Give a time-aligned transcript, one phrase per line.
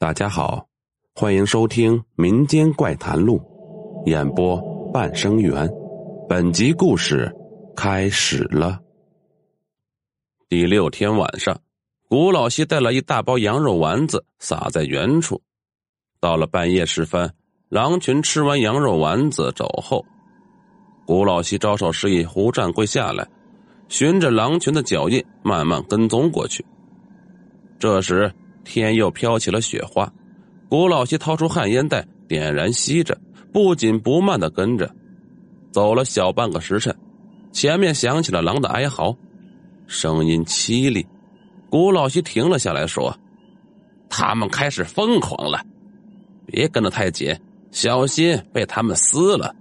[0.00, 0.66] 大家好，
[1.14, 3.38] 欢迎收听《民间怪谈录》，
[4.08, 4.58] 演播
[4.94, 5.68] 半生缘。
[6.26, 7.30] 本集故事
[7.76, 8.80] 开始了。
[10.48, 11.60] 第六天晚上，
[12.08, 15.42] 古老西带了一大包羊肉丸子撒在原处。
[16.18, 17.30] 到了半夜时分，
[17.68, 20.02] 狼群吃完羊肉丸子走后，
[21.06, 23.28] 古老西招手示意胡占贵下来，
[23.90, 26.64] 循着狼群的脚印慢慢跟踪过去。
[27.78, 28.32] 这时。
[28.64, 30.12] 天又飘起了雪花，
[30.68, 33.18] 古老西掏出旱烟袋，点燃吸着，
[33.52, 34.90] 不紧不慢的跟着，
[35.70, 36.94] 走了小半个时辰，
[37.52, 39.16] 前面响起了狼的哀嚎，
[39.86, 41.06] 声音凄厉。
[41.68, 43.16] 古老西停了下来，说
[44.10, 45.64] ：“他们开始疯狂了，
[46.46, 47.36] 别跟得太紧，
[47.70, 49.54] 小心被他们撕了。”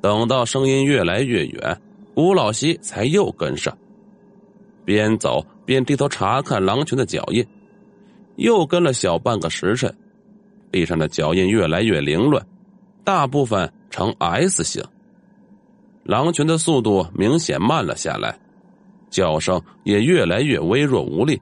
[0.00, 1.80] 等到声音越来越远，
[2.14, 3.76] 古老西才又跟上，
[4.88, 5.44] 边走。
[5.66, 7.46] 边低头查看狼群的脚印，
[8.36, 9.94] 又跟了小半个时辰，
[10.72, 12.42] 地上的脚印越来越凌乱，
[13.04, 14.82] 大部分呈 S 形。
[16.04, 18.38] 狼群的速度明显慢了下来，
[19.10, 21.38] 叫声也越来越微弱无力。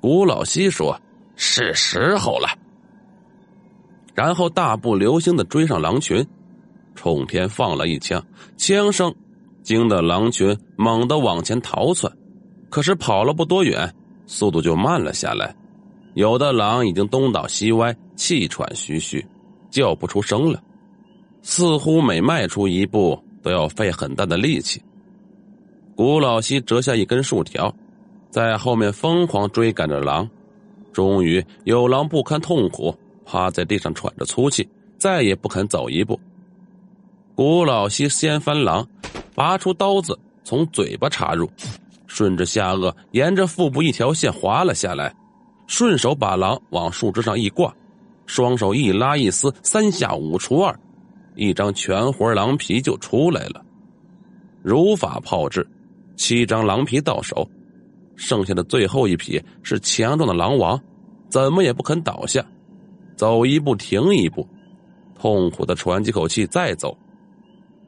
[0.00, 0.98] 古老西说
[1.36, 2.48] ：“是时候了。”
[4.16, 6.26] 然后大步流星的追上狼群，
[6.94, 9.14] 冲天放了一枪，枪声
[9.62, 12.10] 惊得狼群猛地往前逃窜。
[12.70, 13.92] 可是跑了不多远，
[14.26, 15.54] 速度就慢了下来。
[16.14, 19.24] 有的狼已经东倒西歪，气喘吁吁，
[19.70, 20.62] 叫不出声了，
[21.42, 24.80] 似乎每迈出一步都要费很大的力气。
[25.94, 27.74] 古老西折下一根树条，
[28.30, 30.28] 在后面疯狂追赶着狼。
[30.92, 32.92] 终于有狼不堪痛苦，
[33.24, 36.18] 趴在地上喘着粗气，再也不肯走一步。
[37.36, 38.86] 古老西掀翻狼，
[39.34, 41.48] 拔出刀子，从嘴巴插入。
[42.10, 45.14] 顺着下颚，沿着腹部一条线滑了下来，
[45.68, 47.72] 顺手把狼往树枝上一挂，
[48.26, 50.76] 双手一拉一撕，三下五除二，
[51.36, 53.64] 一张全活狼皮就出来了。
[54.60, 55.64] 如法炮制，
[56.16, 57.48] 七张狼皮到手，
[58.16, 60.78] 剩下的最后一匹是强壮的狼王，
[61.28, 62.44] 怎么也不肯倒下，
[63.14, 64.44] 走一步停一步，
[65.14, 66.98] 痛苦的喘几口气再走。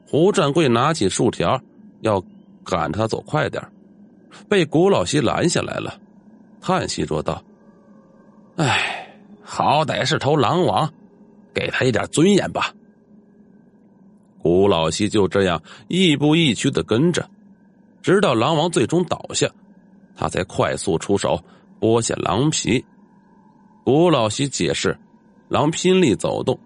[0.07, 1.59] 胡占贵拿起树条，
[2.03, 2.23] 要
[2.63, 3.61] 赶他走快点
[4.49, 5.99] 被古老西拦下来了，
[6.61, 7.43] 叹息说道
[8.57, 10.91] ：“哎，好歹是头狼王，
[11.53, 12.73] 给他一点尊严吧。”
[14.39, 17.29] 古老西就这样亦步亦趋的跟着，
[18.01, 19.49] 直到狼王最终倒下，
[20.15, 21.41] 他才快速出手
[21.79, 22.83] 剥下狼皮。
[23.85, 24.97] 古老西解释
[25.47, 26.59] ：“狼拼力走动，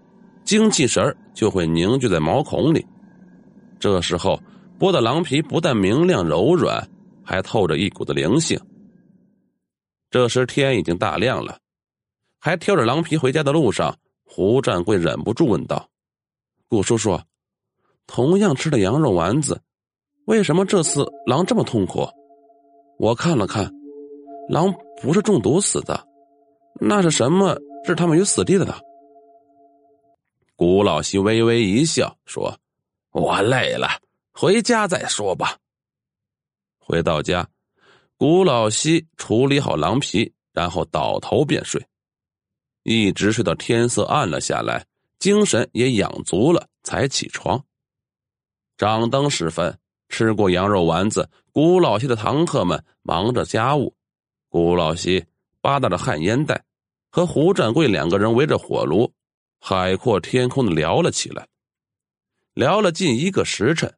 [0.44, 2.84] 精气神就会凝聚在毛孔里，
[3.78, 4.40] 这时候
[4.78, 6.88] 剥的狼皮不但明亮柔软。”
[7.28, 8.58] 还透着一股子灵性。
[10.10, 11.58] 这时天已经大亮了，
[12.38, 13.94] 还挑着狼皮回家的路上，
[14.24, 15.90] 胡占贵忍不住问道
[16.70, 17.20] ：“顾叔叔，
[18.06, 19.60] 同样吃的羊肉丸子，
[20.24, 22.08] 为什么这次狼这么痛苦？
[22.98, 23.70] 我看了看，
[24.48, 26.02] 狼不是中毒死的，
[26.80, 28.74] 那是什么置他们于死地的呢？”
[30.56, 32.58] 古老西微微一笑，说
[33.12, 33.86] ：“我累了，
[34.32, 35.58] 回家再说吧。”
[36.88, 37.46] 回到家，
[38.16, 41.86] 古老西处理好狼皮，然后倒头便睡，
[42.82, 44.86] 一直睡到天色暗了下来，
[45.18, 47.62] 精神也养足了，才起床。
[48.78, 49.78] 掌灯时分，
[50.08, 53.94] 吃过羊肉丸子，古老西的堂客们忙着家务，
[54.48, 55.26] 古老西
[55.60, 56.64] 扒拉着旱烟袋，
[57.10, 59.12] 和胡掌柜两个人围着火炉，
[59.60, 61.46] 海阔天空的聊了起来。
[62.54, 63.94] 聊了近一个时辰，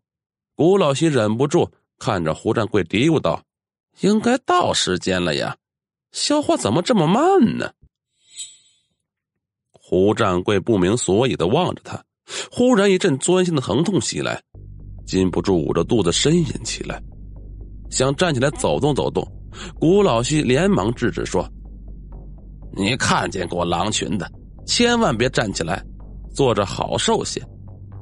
[0.56, 1.70] 古老西忍不住。
[2.00, 3.42] 看着胡占贵嘀咕道
[4.00, 5.54] ：“应该到时间了呀，
[6.12, 7.70] 消化怎么这么慢呢？”
[9.70, 12.02] 胡占贵不明所以的望着他，
[12.50, 14.42] 忽然一阵钻心的疼痛袭来，
[15.06, 17.02] 禁不住捂着肚子呻吟起来，
[17.90, 19.22] 想站起来走动走动。
[19.78, 21.46] 古老西连忙制止说
[22.72, 24.26] ：“你看见过狼群的，
[24.64, 25.84] 千万别站起来，
[26.32, 27.42] 坐着好受些。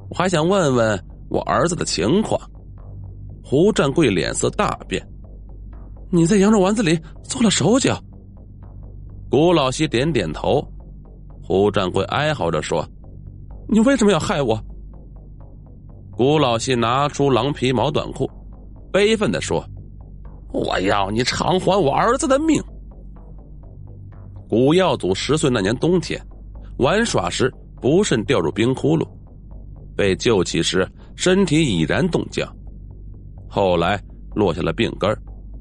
[0.08, 2.40] 我还想问问我儿子的情况。”
[3.50, 5.02] 胡占贵脸色大变，
[6.10, 7.98] 你在羊肉丸子里做了手脚。
[9.30, 10.62] 古老西点点头，
[11.42, 12.86] 胡占贵哀嚎着说
[13.66, 14.62] ：“你为什么要害我？”
[16.14, 18.30] 古老西拿出狼皮毛短裤，
[18.92, 19.64] 悲愤的说
[20.52, 22.62] ：“我要你偿还我儿子的命。”
[24.46, 26.22] 古耀祖十岁那年冬天，
[26.76, 29.08] 玩耍时不慎掉入冰窟窿，
[29.96, 30.86] 被救起时
[31.16, 32.46] 身体已然冻僵。
[33.48, 34.00] 后来
[34.34, 35.10] 落下了病根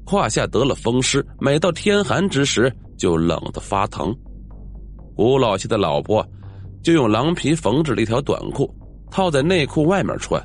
[0.04, 4.14] 胯下得了风湿，每到天寒之时就冷得发疼，
[5.16, 6.26] 古老西的老婆
[6.82, 8.72] 就用狼皮缝制了一条短裤，
[9.10, 10.42] 套在内裤外面穿，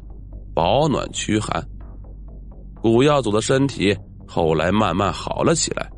[0.54, 1.63] 保暖驱寒。
[2.81, 3.96] 古耀祖的身体
[4.28, 5.89] 后来慢慢好了起来，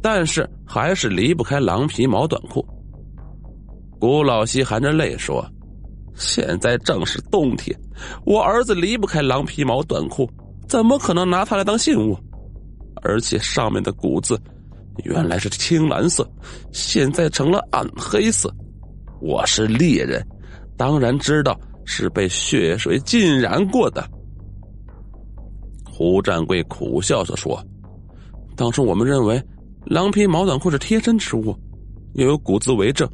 [0.00, 2.66] 但是还是离不开狼皮毛短裤。
[3.98, 5.46] 古老西含着泪说
[6.16, 7.78] ：“现在正是冬天，
[8.24, 10.26] 我儿子离不开狼皮毛短裤，
[10.70, 12.16] 怎么可能拿它来当信物？
[13.02, 14.40] 而且上面的骨子
[15.04, 16.24] 原来是青蓝色，
[16.70, 18.48] 现在成了暗黑色。
[19.20, 20.24] 我是猎人，
[20.76, 24.08] 当然知道是被血水浸染过的。”
[25.90, 27.60] 胡占贵苦笑着说
[28.54, 29.42] ：“当初我们认为
[29.86, 31.52] 狼皮毛短裤是贴身之物，
[32.14, 33.10] 又有骨子为证。”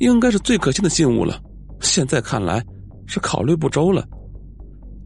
[0.00, 1.40] 应该是最可信的信物了，
[1.80, 2.62] 现在看来
[3.06, 4.06] 是考虑不周了。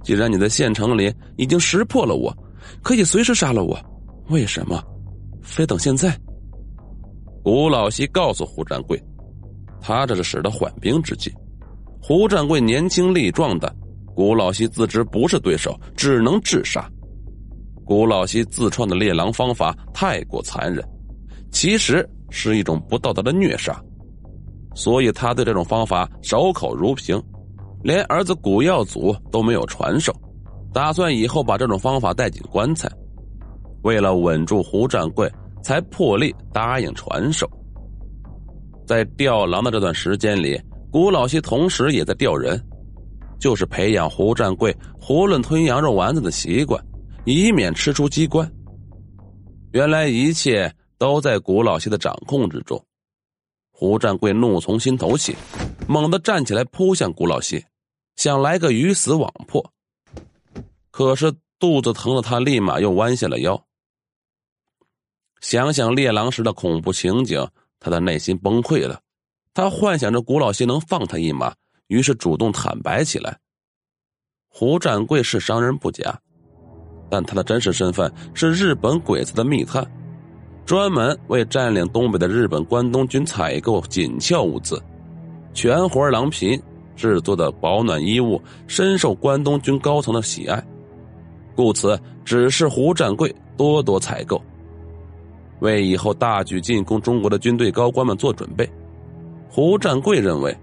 [0.08, 2.34] 既然你在县城里已经识破了我，
[2.82, 3.78] 可以随时杀了我，
[4.30, 4.82] 为什么
[5.42, 6.18] 非等现在？
[7.44, 8.98] 古老西告诉胡占贵，
[9.82, 11.30] 他这是使得缓兵之计。
[12.00, 13.70] 胡占贵年轻力壮的，
[14.14, 16.90] 古老西自知不是对手，只能自杀。
[17.84, 20.82] 古老西自创的猎狼方法太过残忍，
[21.50, 23.78] 其实是一种不道德的虐杀。
[24.74, 27.22] 所以他对这种方法守口如瓶，
[27.82, 30.12] 连儿子古耀祖都没有传授，
[30.72, 32.90] 打算以后把这种方法带进棺材。
[33.82, 35.30] 为了稳住胡占贵，
[35.62, 37.48] 才破例答应传授。
[38.86, 40.60] 在吊狼的这段时间里，
[40.90, 42.60] 古老西同时也在吊人，
[43.38, 46.82] 就是培养胡占贵囫囵吞羊肉丸子的习惯，
[47.24, 48.50] 以免吃出机关。
[49.72, 52.82] 原来一切都在古老西的掌控之中。
[53.70, 55.36] 胡占贵怒从心头起，
[55.88, 57.64] 猛地站起来扑向古老西，
[58.14, 59.72] 想来个鱼死网破。
[60.90, 63.64] 可是肚子疼的他立马又弯下了腰。
[65.40, 67.48] 想想猎狼时的恐怖情景，
[67.80, 69.00] 他的内心崩溃了。
[69.54, 71.54] 他幻想着古老西能放他一马，
[71.86, 73.38] 于是主动坦白起来。
[74.46, 76.20] 胡占贵是商人不假，
[77.08, 79.90] 但他的真实身份是日本鬼子的密探。
[80.66, 84.82] 专门为占领东北的日本关东军采购紧俏物资，
[85.58, 86.56] 全活狼皮
[86.94, 90.64] 制作的保暖衣物深受关东军高层的喜爱，
[91.56, 94.40] 故此指示胡占贵多多采购，
[95.58, 98.70] 为以后大举进攻中国的军队高官们做准备。
[99.48, 100.56] 胡占贵认为，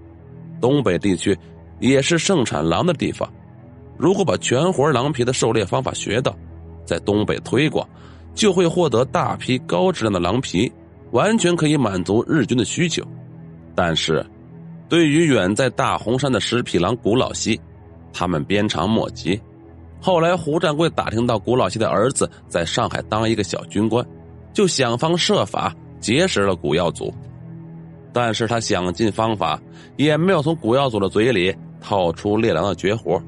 [0.62, 1.38] 东北地区
[1.82, 3.30] 也是盛产狼的地方，
[3.98, 6.34] 如果把全活狼皮的狩猎方法学到，
[6.86, 7.86] 在东北推广。
[8.34, 10.72] 就会获得大批高质量的狼皮，
[11.12, 13.02] 完全可以满足日军的需求。
[13.74, 14.26] 但是，
[14.88, 17.60] 对于远在大洪山的石匹狼古老西，
[18.14, 19.40] 他们鞭长莫及。
[20.00, 24.06] 后来，胡占贵打听到古老西的儿子在上海当一个小军官，
[24.54, 27.14] 就想方设法结识了古耀祖。
[28.14, 29.60] 但是他想尽方法，
[29.98, 33.22] 也没有从古耀祖的嘴里套出猎狼的绝活。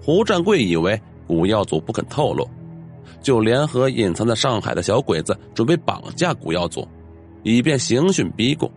[0.00, 2.46] 胡占贵以为古耀祖不肯透露。
[3.22, 6.86] 就联合隐藏在上海的小鬼子，准备绑架古耀祖，
[7.42, 8.70] 以便刑讯逼供。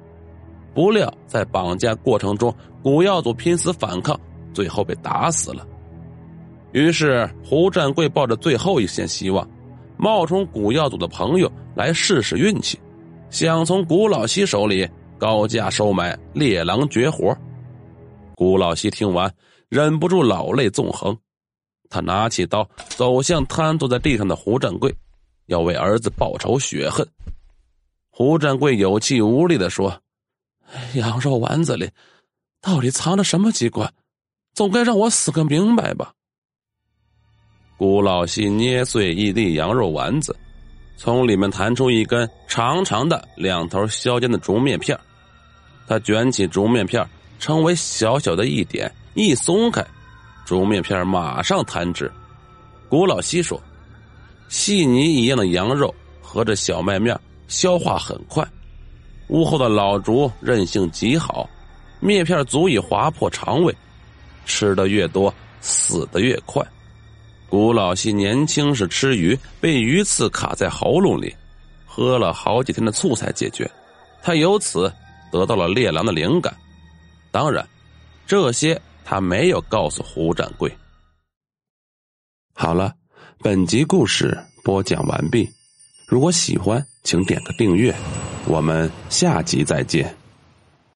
[0.77, 4.15] 不料在绑架过程中，古耀祖拼死反抗，
[4.53, 5.65] 最后被打死了。
[6.71, 9.49] 于是胡占贵抱着最后一线希望，
[9.97, 12.79] 冒充古耀祖的朋友来试试运气，
[13.31, 14.87] 想从古老西手里
[15.17, 17.35] 高价收买猎狼绝活。
[18.35, 19.33] 古老西听完，
[19.69, 21.17] 忍不住老泪纵横。
[21.89, 24.93] 他拿起刀，走向瘫坐在地上的胡占贵，
[25.47, 27.03] 要为儿子报仇雪恨。
[28.11, 29.91] 胡占贵有气无力的说
[30.93, 31.89] ：“羊肉丸子里
[32.61, 33.93] 到底藏着什么机关？
[34.53, 36.13] 总该让我死个明白吧。”
[37.77, 40.35] 古老西捏碎一粒羊肉丸子，
[40.97, 44.99] 从里面弹出一根长长的、两头削尖的竹篾片
[45.87, 47.07] 他卷起竹篾片
[47.39, 49.85] 成为小小的一点，一松开。
[50.45, 52.11] 竹面片马上弹直，
[52.89, 53.61] 古老西说
[54.49, 58.47] ：“细泥一样的羊肉和这小麦面消化很快。
[59.27, 61.49] 屋后的老竹韧性极好，
[61.99, 63.75] 面片足以划破肠胃，
[64.45, 66.65] 吃的越多，死的越快。”
[67.49, 71.33] 古老西年轻时吃鱼，被鱼刺卡在喉咙里，
[71.85, 73.69] 喝了好几天的醋才解决。
[74.21, 74.91] 他由此
[75.31, 76.55] 得到了猎狼的灵感。
[77.31, 77.67] 当然，
[78.25, 78.79] 这些。
[79.09, 80.69] 他没有告诉胡掌柜。
[82.53, 82.93] 好了，
[83.39, 85.49] 本集故事播讲完毕。
[86.05, 87.95] 如果喜欢，请点个订阅。
[88.47, 90.26] 我们下集再见。